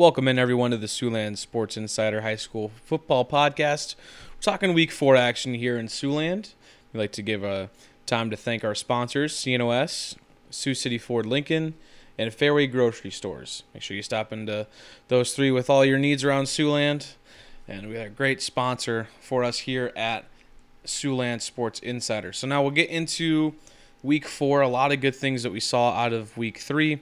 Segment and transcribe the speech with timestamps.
[0.00, 3.96] Welcome in everyone to the Siouxland Sports Insider High School Football Podcast.
[4.34, 6.54] We're talking Week Four action here in Siouxland.
[6.90, 7.68] We'd like to give a
[8.06, 10.16] time to thank our sponsors: CNOS,
[10.48, 11.74] Sioux City Ford Lincoln,
[12.16, 13.64] and Fairway Grocery Stores.
[13.74, 14.66] Make sure you stop into
[15.08, 17.12] those three with all your needs around Siouxland.
[17.68, 20.24] And we have a great sponsor for us here at
[20.86, 22.32] Siouxland Sports Insider.
[22.32, 23.52] So now we'll get into
[24.02, 24.62] Week Four.
[24.62, 27.00] A lot of good things that we saw out of Week Three.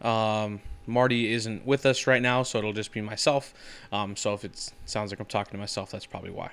[0.00, 3.54] Um, Marty isn't with us right now, so it'll just be myself.
[3.92, 6.50] Um, so if it sounds like I'm talking to myself, that's probably why.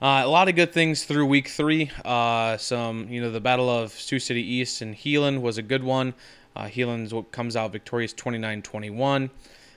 [0.00, 1.90] Uh, a lot of good things through week three.
[2.04, 5.84] Uh, some, you know, the Battle of Sioux City East and Heelan was a good
[5.84, 6.14] one.
[6.56, 9.30] Uh, what comes out victorious 29 21.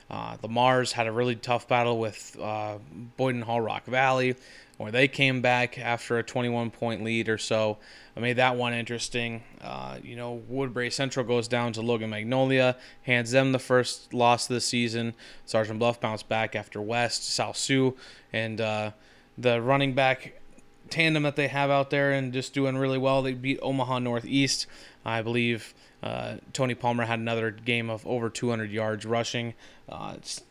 [0.09, 2.77] Uh, Le Mars had a really tough battle with uh,
[3.17, 4.35] Boyden-Hull Rock Valley,
[4.77, 7.77] where they came back after a 21 point lead or so.
[8.15, 9.43] I made that one interesting.
[9.61, 14.49] Uh, you know, Woodbury Central goes down to Logan Magnolia, hands them the first loss
[14.49, 15.13] of the season.
[15.45, 17.95] Sergeant Bluff bounced back after West, South Sioux,
[18.34, 18.91] and uh,
[19.37, 20.41] the running back
[20.89, 23.21] tandem that they have out there and just doing really well.
[23.21, 24.67] They beat Omaha Northeast.
[25.05, 25.73] I believe
[26.04, 29.54] uh, Tony Palmer had another game of over 200 yards rushing.
[29.89, 30.41] Uh, it's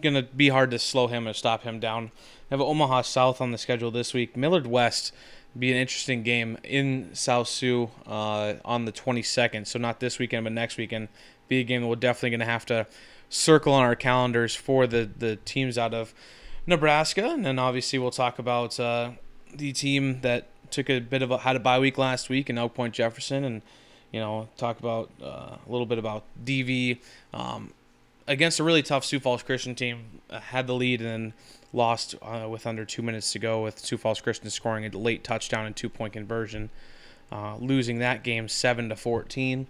[0.00, 2.10] going to be hard to slow him or stop him down.
[2.50, 4.36] Have Omaha South on the schedule this week.
[4.36, 5.12] Millard West
[5.58, 9.66] be an interesting game in South Sioux uh, on the 22nd.
[9.66, 11.08] So not this weekend, but next weekend.
[11.48, 12.86] Be a game that we're definitely going to have to
[13.28, 16.14] circle on our calendars for the the teams out of
[16.66, 19.12] Nebraska, and then obviously we'll talk about uh,
[19.54, 22.58] the team that took a bit of a had a bye week last week in
[22.58, 23.62] Elk Point Jefferson, and
[24.10, 26.98] you know talk about uh, a little bit about DV
[27.32, 27.72] um,
[28.28, 30.20] against a really tough Sioux Falls Christian team.
[30.28, 31.32] Uh, had the lead and then
[31.72, 35.24] lost uh, with under two minutes to go, with Sioux Falls Christian scoring a late
[35.24, 36.70] touchdown and two point conversion,
[37.30, 39.66] uh, losing that game seven to fourteen.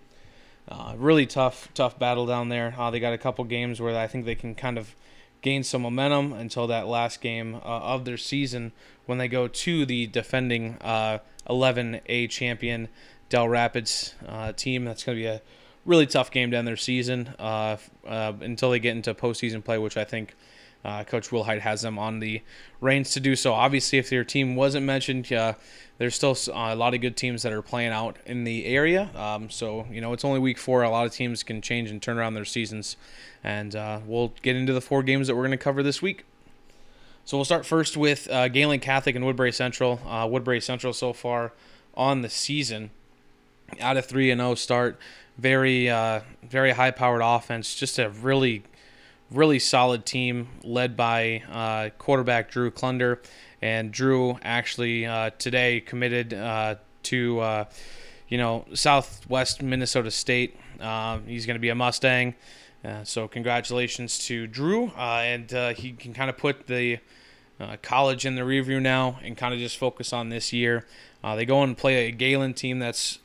[0.68, 2.74] Uh, really tough, tough battle down there.
[2.76, 4.97] Uh, they got a couple games where I think they can kind of
[5.41, 8.72] gain some momentum until that last game uh, of their season
[9.04, 12.88] when they go to the defending 11A uh, champion
[13.28, 14.16] Dell Rapids
[14.56, 14.84] team.
[14.84, 15.41] That's going to be a
[15.86, 20.04] really tough game to end their season until they get into postseason play, which I
[20.04, 20.34] think
[20.86, 22.42] uh, Coach Wilhite has them on the
[22.80, 23.52] reins to do so.
[23.52, 25.54] Obviously, if your team wasn't mentioned, uh,
[25.98, 29.10] there's still a lot of good teams that are playing out in the area.
[29.16, 30.84] Um, so, you know, it's only week four.
[30.84, 32.96] A lot of teams can change and turn around their seasons.
[33.42, 36.25] And uh, we'll get into the four games that we're going to cover this week.
[37.25, 40.00] So we'll start first with uh, Gehlen Catholic and Woodbury Central.
[40.06, 41.52] Uh, Woodbury Central so far
[41.94, 42.91] on the season,
[43.80, 45.00] out of 3 and 0 start.
[45.38, 47.74] Very, uh, very high powered offense.
[47.74, 48.62] Just a really
[49.30, 53.19] really solid team led by uh, quarterback Drew Klunder.
[53.62, 57.64] And Drew actually uh, today committed uh, to, uh,
[58.28, 60.56] you know, Southwest Minnesota State.
[60.80, 62.34] Uh, he's going to be a Mustang.
[62.84, 64.88] Uh, so congratulations to Drew.
[64.96, 66.98] and he can kind of put the
[67.82, 70.86] college in the review now and kind of just focus on this year.
[71.25, 73.19] they go and play a Gehlen team that's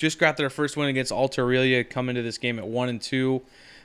[0.00, 3.00] just got their first win against Alta Aurelia, come into this game at one and
[3.00, 3.42] two.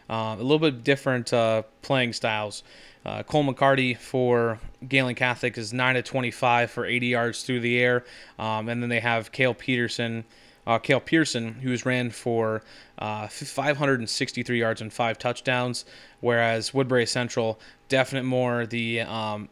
[0.09, 2.63] Uh, a little bit different uh, playing styles.
[3.05, 7.77] Uh, Cole McCarty for Gehlen Catholic is 9 to 25 for 80 yards through the
[7.79, 8.05] air.
[8.39, 10.23] Um, and then they have Kale Peterson,
[10.65, 12.63] uh, Kale Pearson, who's ran for
[12.97, 15.83] uh, 563 yards and five touchdowns,
[16.21, 17.59] whereas Woodbury Central,
[17.89, 19.49] definite more the um,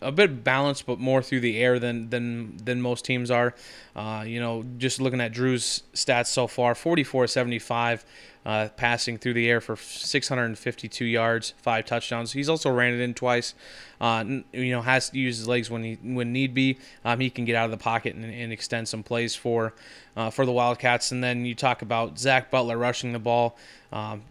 [0.00, 3.54] a bit balanced, but more through the air than than than most teams are.
[3.94, 8.04] Uh, you know, just looking at Drew's stats so far, 44-75
[8.46, 12.32] uh, passing through the air for 652 yards, five touchdowns.
[12.32, 13.54] He's also ran it in twice.
[14.00, 16.78] Uh, you know, has to use his legs when he when need be.
[17.04, 19.74] Um, he can get out of the pocket and, and extend some plays for
[20.16, 21.10] uh, for the Wildcats.
[21.10, 23.56] And then you talk about Zach Butler rushing the ball.
[23.92, 24.22] Um,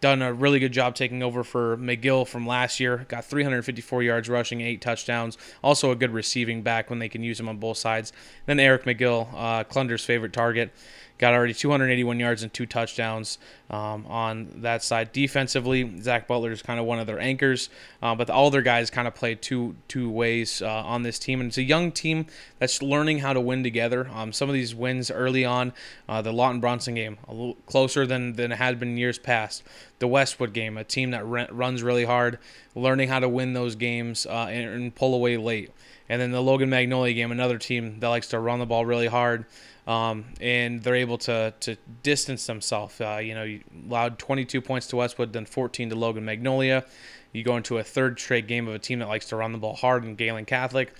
[0.00, 3.04] done a really good job taking over for McGill from last year.
[3.08, 5.38] Got 354 yards rushing, eight touchdowns.
[5.64, 8.12] Also a good receiving back when they can use him on both sides.
[8.46, 10.72] Then Eric McGill, uh, Klunder's favorite target.
[11.20, 13.36] Got already 281 yards and two touchdowns
[13.68, 15.12] um, on that side.
[15.12, 17.68] Defensively, Zach Butler is kind of one of their anchors,
[18.00, 21.42] uh, but all their guys kind of play two two ways uh, on this team,
[21.42, 22.24] and it's a young team
[22.58, 24.08] that's learning how to win together.
[24.14, 25.74] Um, some of these wins early on,
[26.08, 29.62] uh, the Lawton Bronson game, a little closer than than it had been years past.
[29.98, 32.38] The Westwood game, a team that re- runs really hard,
[32.74, 35.70] learning how to win those games uh, and, and pull away late.
[36.08, 39.06] And then the Logan Magnolia game, another team that likes to run the ball really
[39.06, 39.44] hard
[39.90, 43.00] um, and they're able to to distance themselves.
[43.00, 46.84] Uh, you know, you allowed 22 points to Westwood, then 14 to Logan Magnolia.
[47.32, 49.58] You go into a third straight game of a team that likes to run the
[49.58, 50.94] ball hard in Gehlen Catholic.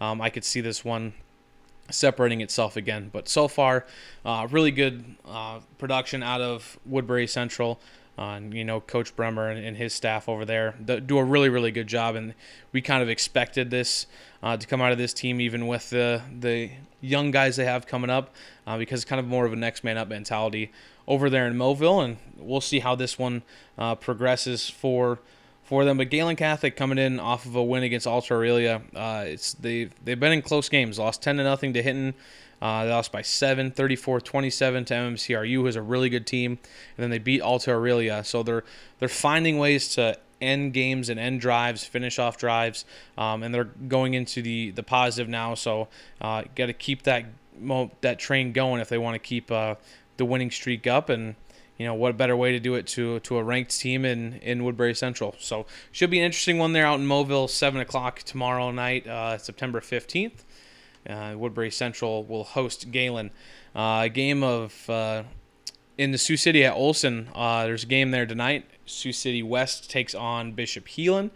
[0.00, 1.14] Um, I could see this one
[1.90, 3.10] separating itself again.
[3.12, 3.84] But so far,
[4.24, 7.80] uh, really good uh, production out of Woodbury Central.
[8.16, 11.70] Uh, you know, Coach Bremer and, and his staff over there do a really, really
[11.70, 12.14] good job.
[12.14, 12.32] And
[12.72, 14.06] we kind of expected this
[14.42, 16.70] uh, to come out of this team, even with the the
[17.00, 18.34] young guys they have coming up,
[18.66, 20.72] uh, because it's kind of more of a next man up mentality
[21.06, 22.04] over there in Moville.
[22.04, 23.42] And we'll see how this one
[23.78, 25.18] uh, progresses for
[25.62, 25.96] for them.
[25.96, 28.82] But Gehlen Catholic coming in off of a win against Alta Aurelia.
[28.94, 30.98] Uh, it's they they've been in close games.
[30.98, 32.14] Lost ten to nothing to Hinton.
[32.60, 36.52] Uh, they lost by 7, 34 27 to MMCRU, who is a really good team.
[36.52, 38.24] And then they beat Alta Aurelia.
[38.24, 38.64] So they're,
[38.98, 42.84] they're finding ways to end games and end drives, finish off drives.
[43.16, 45.54] Um, and they're going into the, the positive now.
[45.54, 45.88] So
[46.20, 47.24] uh, got to keep that,
[48.00, 49.76] that train going if they want to keep uh,
[50.16, 51.08] the winning streak up.
[51.08, 51.36] And
[51.78, 54.64] you know what better way to do it to to a ranked team in in
[54.64, 55.34] Woodbury Central.
[55.38, 59.36] So should be an interesting one there out in Moville, seven o'clock tomorrow night, uh,
[59.36, 60.44] September fifteenth.
[61.06, 63.30] Uh, Woodbury Central will host Gehlen.
[63.74, 65.24] Uh, game of uh,
[65.98, 67.28] in the Sioux City at Olsen.
[67.34, 68.64] Uh, there's a game there tonight.
[68.86, 71.30] Sioux City West takes on Bishop Heelan.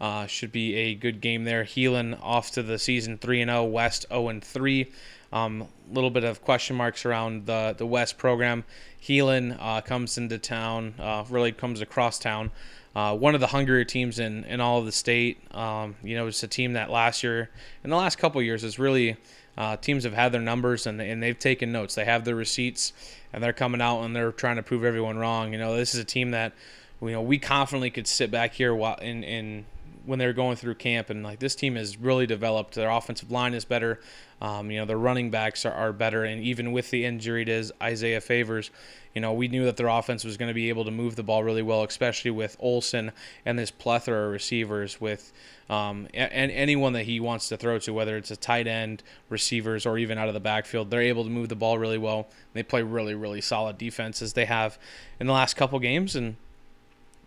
[0.00, 1.64] Uh, should be a good game there.
[1.64, 3.60] Heelan off to the season three and zero.
[3.60, 4.90] Oh, West 0 and 3.
[5.32, 8.64] A um, little bit of question marks around the the West program.
[9.00, 10.94] Heelan uh, comes into town,
[11.30, 12.50] really comes across town
[12.94, 15.38] uh, one of the hungrier teams in, in all of the state.
[15.54, 17.50] Um, you know, it's a team that last year,
[17.82, 19.16] in the last couple years, is really
[19.58, 21.94] uh, teams have had their numbers and, and they've taken notes.
[21.94, 22.92] They have their receipts
[23.32, 25.52] and they're coming out and they're trying to prove everyone wrong.
[25.52, 26.52] You know, this is a team that
[27.04, 29.64] you know we confidently could sit back here while in in
[30.06, 32.74] when they're going through camp and like this team has really developed.
[32.74, 34.00] Their offensive line is better.
[34.40, 37.70] Um, you know, their running backs are, are better, and even with the injury to
[37.82, 38.70] Isaiah Favors,
[39.14, 41.22] you know, we knew that their offense was going to be able to move the
[41.22, 43.12] ball really well, especially with Olson
[43.46, 45.32] and this plethora of receivers with
[45.70, 49.86] um, and anyone that he wants to throw to, whether it's a tight end, receivers,
[49.86, 52.28] or even out of the backfield, they're able to move the ball really well.
[52.52, 54.78] They play really, really solid defense as they have
[55.18, 56.36] in the last couple games, and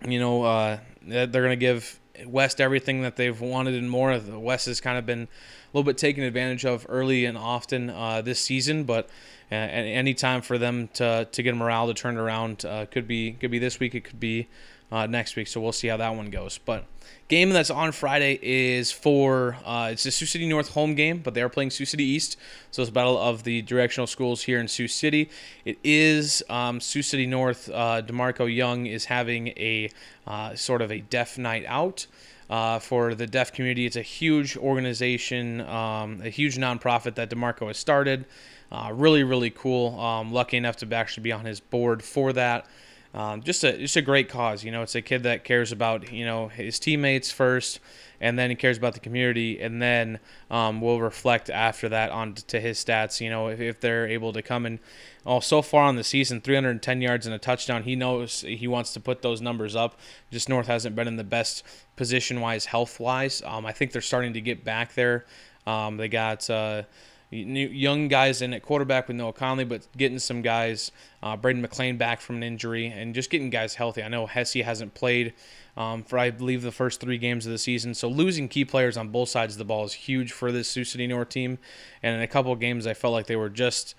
[0.06, 4.18] you know uh, they're going to give West everything that they've wanted and more.
[4.18, 5.28] The West has kind of been a
[5.74, 9.10] little bit taken advantage of early and often uh, this season, but
[9.52, 13.34] uh, any time for them to to get morale to turn around uh, could be
[13.34, 13.96] could be this week.
[13.96, 14.48] It could be
[14.92, 15.48] uh, next week.
[15.48, 16.58] So we'll see how that one goes.
[16.58, 16.86] But
[17.28, 21.34] game that's on Friday is for uh, it's a Sioux City North home game, but
[21.34, 22.38] they are playing Sioux City East.
[22.72, 25.30] So it's a battle of the directional schools here in Sioux City.
[25.66, 27.70] It is um, Sioux City North.
[27.70, 29.90] Uh, Demarco Young is having a
[30.26, 32.08] uh, sort of a deaf night out.
[32.50, 37.68] Uh, for the deaf community, it's a huge organization, um, a huge nonprofit that Demarco
[37.68, 38.24] has started.
[38.72, 40.00] Uh, really, really cool.
[40.00, 42.66] Um, lucky enough to actually be on his board for that.
[43.14, 44.64] Um, just a just a great cause.
[44.64, 47.80] You know, it's a kid that cares about you know his teammates first,
[48.20, 50.20] and then he cares about the community, and then
[50.52, 53.22] um, will reflect after that on to his stats.
[53.22, 54.80] You know, if, if they're able to come and
[55.26, 57.84] oh, so far on the season, 310 yards and a touchdown.
[57.84, 60.00] He knows he wants to put those numbers up.
[60.32, 61.64] Just North hasn't been in the best
[61.96, 63.42] position wise, health wise.
[63.46, 65.26] Um, I think they're starting to get back there.
[65.66, 66.50] Um, they got.
[66.50, 66.84] Uh,
[67.30, 70.92] young guys in at quarterback with Noah Conley, but getting some guys,
[71.22, 74.02] uh, Braden McLean back from an injury, and just getting guys healthy.
[74.02, 75.34] I know Hesse hasn't played
[75.76, 77.94] um, for, I believe, the first three games of the season.
[77.94, 80.84] So losing key players on both sides of the ball is huge for this Sioux
[80.84, 81.60] City North team.
[82.02, 83.94] And in a couple of games, I felt like they were just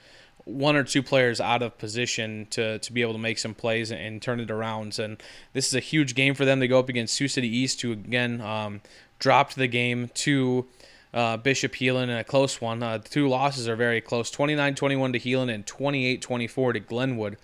[0.44, 3.90] one or two players out of position to, to be able to make some plays
[3.90, 4.98] and, and turn it around.
[4.98, 6.58] And this is a huge game for them.
[6.58, 8.80] They go up against Sioux City East, who again um,
[9.18, 10.66] dropped the game to
[11.14, 12.82] uh, Bishop Heelan in a close one.
[12.82, 16.80] Uh, the two losses are very close 29 21 to Heelan and 28 24 to
[16.80, 17.36] Glenwood.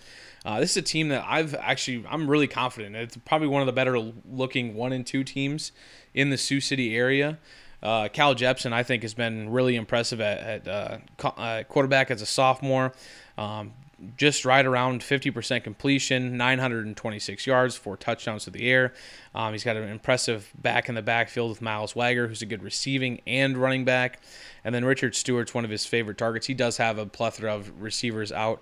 [0.45, 2.95] Uh, this is a team that I've actually, I'm really confident.
[2.95, 5.71] It's probably one of the better looking one and two teams
[6.13, 7.39] in the Sioux City area.
[7.81, 12.21] Uh, Cal Jepson, I think, has been really impressive at, at uh, uh, quarterback as
[12.21, 12.93] a sophomore.
[13.37, 13.73] Um,
[14.17, 18.93] just right around 50% completion, 926 yards, four touchdowns to the air.
[19.33, 22.63] Um, he's got an impressive back in the backfield with Miles Wagger, who's a good
[22.63, 24.21] receiving and running back.
[24.63, 26.47] And then Richard Stewart's one of his favorite targets.
[26.47, 28.61] He does have a plethora of receivers out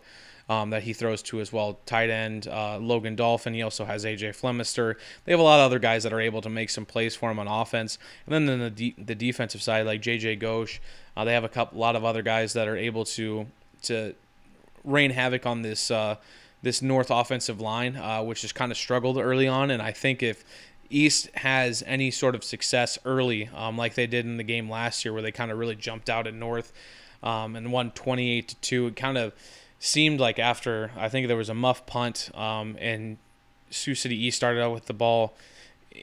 [0.49, 1.79] um, that he throws to as well.
[1.85, 3.53] Tight end uh, Logan Dolphin.
[3.53, 4.95] He also has AJ Flemister.
[5.25, 7.31] They have a lot of other guys that are able to make some plays for
[7.31, 7.97] him on offense.
[8.27, 10.79] And then the de- the defensive side, like JJ Ghosh,
[11.15, 13.47] uh, they have a couple, lot of other guys that are able to
[13.83, 14.15] to
[14.83, 16.17] rain havoc on this uh,
[16.61, 19.69] this North offensive line, uh, which has kind of struggled early on.
[19.69, 20.43] And I think if
[20.89, 25.03] East has any sort of success early, um, like they did in the game last
[25.03, 26.71] year, where they kind of really jumped out at North
[27.21, 29.33] um, and won 28 to two, it kind of
[29.79, 33.17] seemed like after I think there was a muff punt um, and
[33.69, 35.35] Sioux City East started out with the ball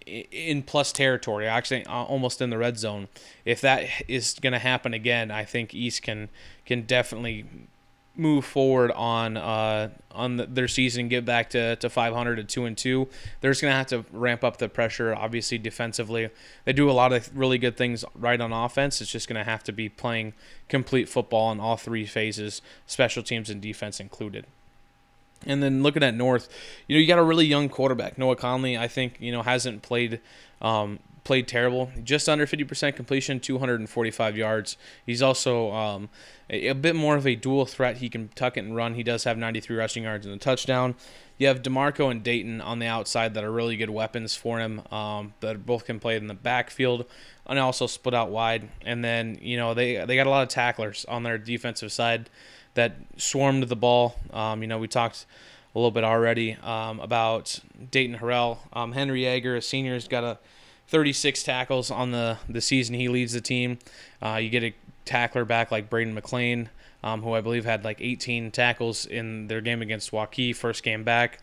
[0.06, 3.08] in plus territory, actually uh, almost in the red zone.
[3.44, 6.28] If that is going to happen again, I think East can
[6.66, 7.46] can definitely
[8.16, 12.64] move forward on uh, on the, their season, get back to, to 500 to two
[12.64, 13.08] and two,
[13.40, 15.14] they're just gonna have to ramp up the pressure.
[15.14, 16.30] Obviously, defensively,
[16.64, 19.00] they do a lot of really good things right on offense.
[19.00, 20.32] It's just gonna have to be playing
[20.68, 24.46] complete football in all three phases, special teams and defense included.
[25.46, 26.48] And then looking at North,
[26.86, 28.18] you know, you got a really young quarterback.
[28.18, 30.20] Noah Conley, I think, you know, hasn't played
[30.60, 31.90] um, played terrible.
[32.02, 34.76] Just under 50% completion, 245 yards.
[35.04, 36.08] He's also um,
[36.48, 37.98] a, a, bit more of a dual threat.
[37.98, 38.94] He can tuck it and run.
[38.94, 40.94] He does have 93 rushing yards and a touchdown.
[41.38, 44.82] You have DeMarco and Dayton on the outside that are really good weapons for him.
[44.90, 47.06] Um, that both can play in the backfield
[47.46, 48.68] and also split out wide.
[48.82, 52.28] And then you know they they got a lot of tacklers on their defensive side
[52.74, 54.16] that swarmed the ball.
[54.32, 55.24] Um, you know we talked
[55.74, 57.60] a little bit already um, about
[57.90, 58.58] Dayton Harrell.
[58.72, 60.38] Um, Henry Yeager, a senior, has got a
[60.90, 62.96] 36 tackles on the, the season.
[62.96, 63.78] He leads the team.
[64.20, 66.68] Uh, you get a tackler back like Braden McLean,
[67.04, 71.04] um, who I believe had like 18 tackles in their game against Waukee, first game
[71.04, 71.38] back.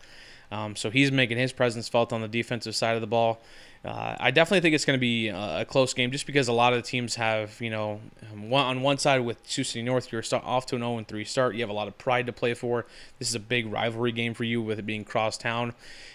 [0.52, 3.40] Um, so he's making his presence felt on the defensive side of the ball.
[3.84, 6.72] Uh, I definitely think it's going to be a close game just because a lot
[6.72, 8.00] of the teams have, you know,
[8.32, 11.24] um, one, on one side with Sioux City North, you're off to an 0 3
[11.24, 11.54] start.
[11.54, 12.86] You have a lot of pride to play for.
[13.18, 15.74] This is a big rivalry game for you with it being crosstown.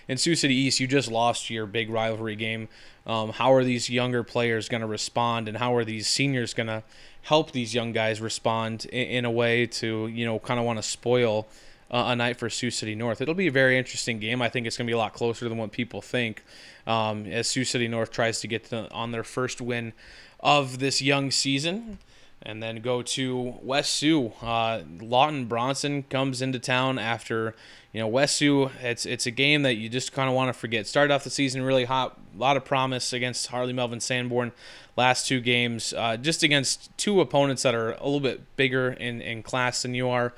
[0.09, 2.67] In Sioux City East, you just lost your big rivalry game.
[3.07, 6.67] Um, how are these younger players going to respond, and how are these seniors going
[6.67, 6.83] to
[7.23, 10.79] help these young guys respond in, in a way to, you know, kind of want
[10.79, 11.47] to spoil
[11.93, 13.21] uh, a night for Sioux City North.
[13.21, 14.41] It'll be a very interesting game.
[14.41, 16.43] I think it's going to be a lot closer than what people think
[16.87, 19.93] um, as Sioux City North tries to get to, on their first win
[20.39, 21.99] of this young season.
[22.45, 24.33] And then go to West Sioux.
[24.41, 27.55] Uh, Lawton Bronson comes into town after,
[27.93, 28.69] you know, West Sioux.
[28.81, 30.85] It's it's a game that you just kind of want to forget.
[30.85, 34.51] Started off the season really hot, a lot of promise against Hartley-Melvin-Sanborn.
[34.97, 39.21] Last two games, uh, just against two opponents that are a little bit bigger in,
[39.21, 40.33] in class than you are.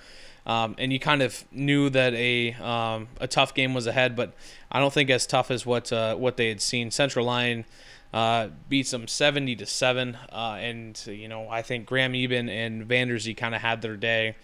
[0.46, 4.34] Um, and you kind of knew that a um, a tough game was ahead, but
[4.72, 6.92] I don't think as tough as what uh, what they had seen.
[6.92, 7.66] Central Lyon
[8.14, 12.88] uh, beats them 70 to seven, uh, and you know I think Graham Eben and
[12.88, 14.36] Vanderzee kind of had their day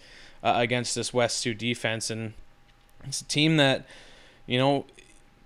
[0.42, 2.34] uh, against this West Sioux defense, and
[3.04, 3.86] it's a team that
[4.46, 4.86] you know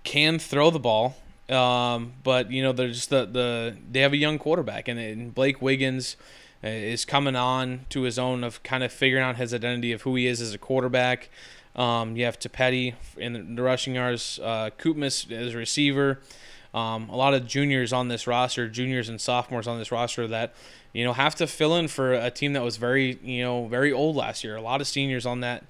[0.03, 1.15] can throw the ball.
[1.49, 5.33] Um, but you know, they're just the, the they have a young quarterback, and, and
[5.33, 6.17] Blake Wiggins,
[6.63, 10.15] is coming on to his own of kind of figuring out his identity of who
[10.15, 11.29] he is as a quarterback.
[11.75, 16.19] Um, you have Tapetti in the rushing yards, uh, Koopmas as a receiver.
[16.73, 20.53] Um, a lot of juniors on this roster, juniors and sophomores on this roster that
[20.93, 23.91] you know have to fill in for a team that was very you know very
[23.91, 24.55] old last year.
[24.55, 25.63] A lot of seniors on that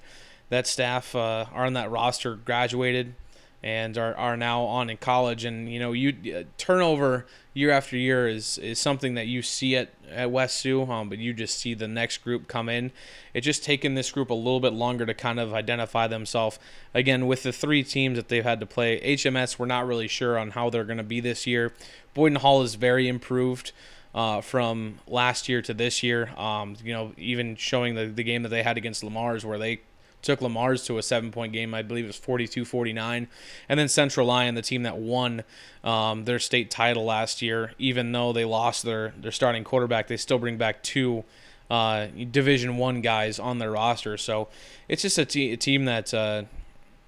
[0.48, 3.14] that staff uh, are on that roster graduated
[3.62, 5.44] and are, are now on in college.
[5.44, 9.76] And you know you uh, turnover year after year is is something that you see
[9.76, 12.92] at, at West Sioux um, but you just see the next group come in.
[13.34, 16.58] It's just taken this group a little bit longer to kind of identify themselves.
[16.94, 20.38] Again with the three teams that they've had to play HMS we're not really sure
[20.38, 21.72] on how they're going to be this year.
[22.14, 23.72] Boyden-Hull is very improved
[24.14, 26.30] uh, from last year to this year.
[26.36, 29.58] Um, you know, even showing the, the game that they had against Le Mars where
[29.58, 29.80] they
[30.22, 31.74] took Le Mars to a seven point game.
[31.74, 33.28] I believe it was 42 49.
[33.68, 35.44] And then Central Lyon, the team that won
[35.84, 40.16] um, their state title last year, even though they lost their, their starting quarterback, they
[40.16, 41.24] still bring back two
[41.70, 44.16] uh, Division One guys on their roster.
[44.16, 44.48] So
[44.88, 46.44] it's just a, te- a team that, uh,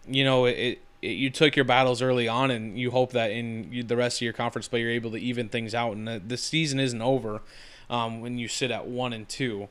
[0.06, 3.86] you know, it, it, you took your battles early on, and you hope that in
[3.86, 5.96] the rest of your conference play, you're able to even things out.
[5.96, 7.40] And the, the season isn't over
[7.88, 9.68] um, when you sit at one and two.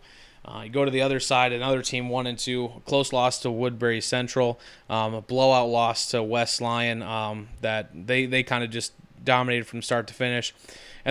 [0.49, 3.51] Uh, you go to the other side, another team one and two, close loss to
[3.51, 7.03] Woodbury Central, um, a blowout loss to West Lyon.
[7.03, 10.53] Um, that they they kind of just dominated from start to finish,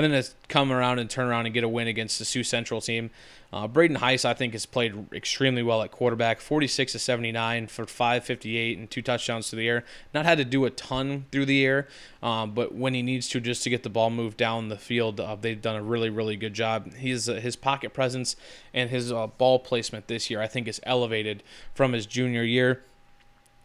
[0.05, 2.45] and then to come around and turn around and get a win against the Sioux
[2.45, 3.11] Central team.
[3.53, 7.85] Uh, Braden Heiss, I think, has played extremely well at quarterback 46 to 79 for
[7.85, 9.85] 558 and two touchdowns to the air.
[10.15, 11.89] Not had to do a ton through the air,
[12.23, 15.19] um, but when he needs to just to get the ball moved down the field,
[15.19, 16.95] uh, they've done a really, really good job.
[16.95, 18.37] His, uh, his pocket presence
[18.73, 21.43] and his uh, ball placement this year, I think, is elevated
[21.75, 22.85] from his junior year.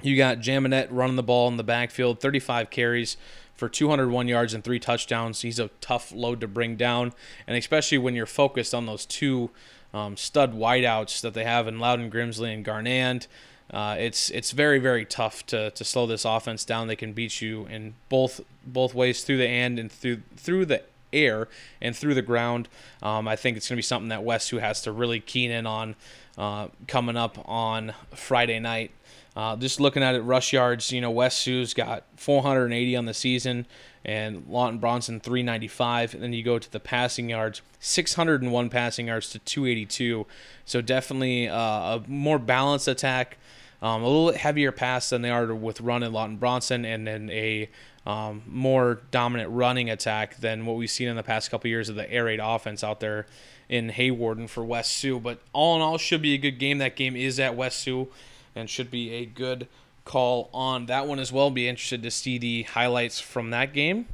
[0.02, 3.18] You got Jaminet running the ball in the backfield, 35 carries
[3.63, 5.39] for 201 yards and three touchdowns.
[5.39, 7.13] He's a tough load to bring down,
[7.48, 9.51] and especially when you're focused on those two
[9.93, 13.27] um, stud wideouts that they have in Loudon Grimsley and Garnand.
[13.72, 16.88] Uh, it's it's very very tough to, to slow this offense down.
[16.88, 20.84] They can beat you in both both ways through the end and through through the
[21.13, 21.48] air
[21.82, 22.67] and through the ground.
[23.01, 25.51] Um, I think it's going to be something that West Sioux has to really keen
[25.51, 25.96] in on
[26.38, 28.91] uh, coming up on Friday night
[29.36, 33.16] Uh, just looking at it, rush yards, you know, West Sioux's got 480 on the
[33.16, 33.66] season,
[34.06, 36.13] and Lawton Bronson 395.
[36.13, 40.28] And then you go to the passing yards, 601 passing yards to 282.
[40.66, 43.38] So definitely uh, a more balanced attack,
[43.82, 47.32] um, a little heavier pass than they are with run and Lawton Bronson, and then
[47.32, 47.70] a
[48.06, 51.96] um, more dominant running attack than what we've seen in the past couple years of
[51.96, 53.25] the air raid offense out there
[53.68, 55.20] in Hawarden for West Sioux.
[55.20, 56.78] But all in all, should be a good game.
[56.78, 58.10] That game is at West Sioux
[58.55, 59.67] and should be a good
[60.05, 61.50] call on that one as well.
[61.50, 64.07] Be interested to see the highlights from that game.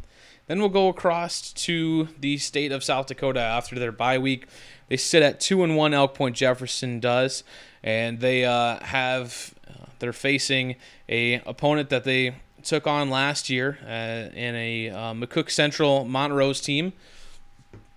[0.48, 4.48] Then we'll go across to the state of South Dakota after their bye week.
[4.88, 5.94] They sit at two and one.
[5.94, 7.44] Elk Point Jefferson does,
[7.84, 10.76] and they uh, have uh, they're facing
[11.08, 16.62] a opponent that they took on last year uh, in a uh, McCook Central Montrose
[16.62, 16.94] team.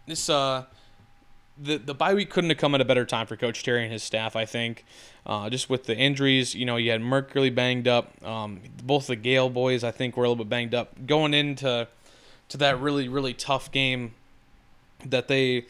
[0.06, 0.64] This uh,
[1.58, 3.92] the the bye week couldn't have come at a better time for Coach Terry and
[3.92, 4.36] his staff.
[4.36, 4.84] I think,
[5.26, 8.12] uh, just with the injuries, you know, you had Mercury banged up.
[8.24, 11.88] Um, both the Gale boys, I think, were a little bit banged up going into
[12.48, 14.12] to that really really tough game
[15.04, 15.66] that they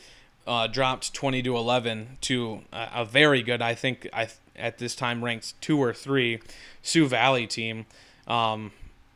[0.46, 4.94] uh, dropped twenty to eleven to a, a, very good, I think, I at this
[4.94, 6.40] time ranked two or three
[6.82, 7.86] Sioux Valley team.
[8.26, 8.72] Um,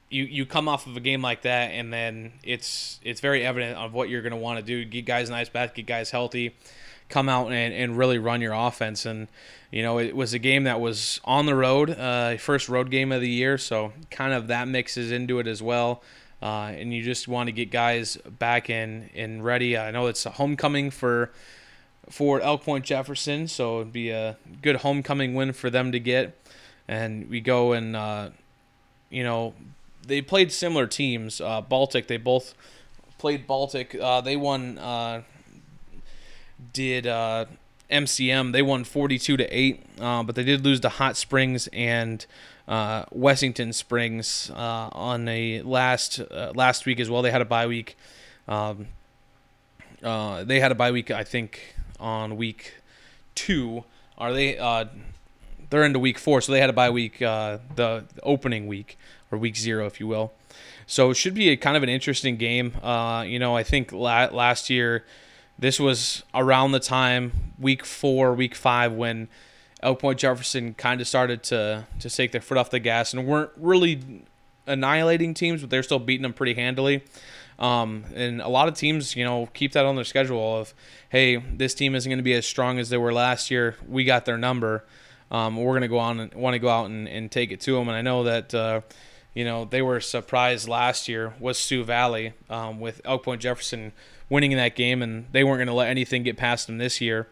[0.08, 3.76] you you come off of a game like that, and then it's it's very evident
[3.78, 4.84] of what you're going to want to do.
[4.84, 6.54] Get guys nice back, get guys healthy,
[7.08, 9.04] come out and, and really run your offense.
[9.06, 9.28] And
[9.70, 13.10] you know, it was a game that was on the road, uh, first road game
[13.12, 16.02] of the year, so kind of that mixes into it as well.
[16.40, 19.76] Uh, and you just want to get guys back in and ready.
[19.76, 21.30] I know it's a homecoming for
[22.10, 26.38] for Elk Point Jefferson, so it'd be a good homecoming win for them to get.
[26.86, 28.30] And we go and uh,
[29.10, 29.54] you know
[30.06, 31.40] they played similar teams.
[31.40, 32.54] Uh, Baltic, they both
[33.18, 33.94] played Baltic.
[33.94, 34.78] Uh, they won.
[34.78, 35.22] Uh,
[36.72, 38.48] did MCM?
[38.48, 42.24] Uh, they won forty-two to eight, uh, but they did lose to Hot Springs and
[42.68, 46.20] uh, Wessington Springs on a last
[46.54, 47.22] last week as well.
[47.22, 47.96] They had a bye week.
[48.48, 48.88] Um,
[50.00, 52.74] they had a bye week, I think, on week
[53.34, 53.84] two.
[54.18, 54.56] Are they?
[55.68, 58.96] they're into week four, so they had a bye week, the, the opening week
[59.30, 60.32] or week zero, if you will.
[60.86, 62.74] So it should be a kind of an interesting game.
[62.82, 65.04] Uh, you know, I think la- last year
[65.58, 69.28] this was around the time week four, week five when
[69.82, 73.26] Elk Point Jefferson kind of started to to take their foot off the gas and
[73.26, 74.24] weren't really
[74.66, 77.02] annihilating teams, but they're still beating them pretty handily.
[77.58, 80.74] Um, and a lot of teams, you know, keep that on their schedule of,
[81.08, 83.76] hey, this team isn't going to be as strong as they were last year.
[83.88, 84.84] We got their number.
[85.30, 87.60] Um, we're going to go on and want to go out and, and take it
[87.62, 87.88] to them.
[87.88, 88.54] And I know that.
[88.54, 88.80] Uh,
[89.36, 93.92] you know, they were surprised last year was Sioux Valley um, with Elk Point Jefferson
[94.30, 97.02] winning in that game, and they weren't going to let anything get past them this
[97.02, 97.28] year.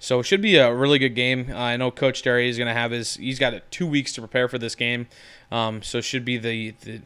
[0.00, 1.46] So it should be a really good game.
[1.48, 3.14] Uh, I know Coach Derry is going to have his.
[3.14, 5.06] He's got two weeks to prepare for this game,
[5.52, 7.02] um, so it should be the the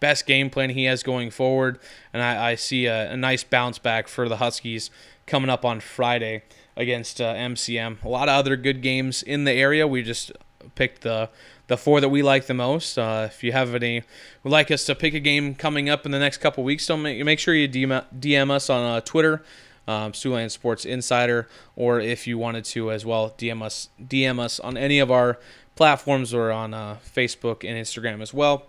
[0.00, 1.78] best game plan he has going forward.
[2.12, 4.90] And I, I see a, a, nice bounce back for the Huskies
[5.24, 6.42] coming up on Friday
[6.76, 8.02] against uh, MCM.
[8.02, 9.86] A lot of other good games in the area.
[9.86, 10.32] We just
[10.74, 11.30] picked the
[11.68, 12.98] the four that we like the most.
[12.98, 14.02] Uh, if you have any,
[14.42, 17.02] would like us to pick a game coming up in the next couple weeks, don't
[17.02, 19.42] make, make sure you DM, DM us on uh, Twitter,
[19.86, 24.58] um, Siouxland Sports Insider, or if you wanted to as well, DM us DM us
[24.58, 25.38] on any of our
[25.76, 28.66] platforms or on uh, Facebook and Instagram as well.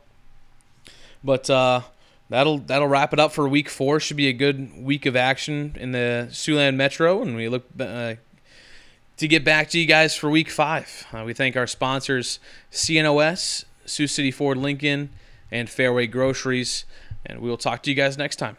[1.24, 1.82] But uh,
[2.30, 4.00] that'll that'll wrap it up for week four.
[4.00, 8.16] Should be a good week of action in the Siouxland Metro, and we look uh,
[9.20, 11.06] to get back to you guys for week five.
[11.12, 12.40] Uh, we thank our sponsors,
[12.72, 15.10] CNOS, Sioux City Ford Lincoln,
[15.52, 16.86] and Fairway Groceries.
[17.26, 18.56] And we will talk to you guys next time.